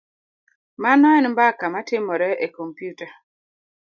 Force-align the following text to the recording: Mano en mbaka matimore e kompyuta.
Mano 0.83 1.07
en 1.17 1.25
mbaka 1.31 1.65
matimore 1.73 2.29
e 2.45 2.47
kompyuta. 2.55 3.07